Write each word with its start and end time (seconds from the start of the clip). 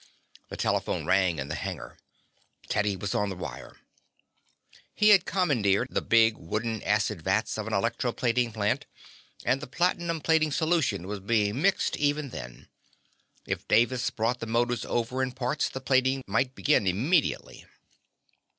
The 0.49 0.57
telephone 0.57 1.05
rang 1.05 1.37
in 1.37 1.47
the 1.47 1.53
hangar. 1.53 1.99
Teddy 2.69 2.95
was 2.95 3.13
on 3.13 3.29
the 3.29 3.35
wire. 3.35 3.77
He 4.95 5.09
had 5.09 5.25
commandeered 5.27 5.89
the 5.91 6.01
big 6.01 6.37
wooden 6.37 6.81
acid 6.81 7.21
vats 7.21 7.55
of 7.59 7.67
an 7.67 7.73
electro 7.73 8.11
plating 8.11 8.51
plant, 8.51 8.87
and 9.45 9.61
the 9.61 9.67
platinum 9.67 10.19
plating 10.19 10.51
solution 10.51 11.05
was 11.05 11.19
being 11.19 11.61
mixed 11.61 11.97
even 11.97 12.29
then. 12.29 12.67
If 13.45 13.67
Davis 13.67 14.09
brought 14.09 14.39
the 14.39 14.47
motors 14.47 14.85
over 14.85 15.21
in 15.21 15.33
parts, 15.33 15.69
the 15.69 15.79
plating 15.81 16.23
might 16.25 16.55
begin 16.55 16.87
immediately. 16.87 17.67